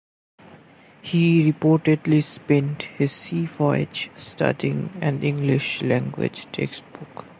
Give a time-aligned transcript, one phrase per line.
[1.03, 7.25] He reportedly spent his sea voyage studying an English language textbook.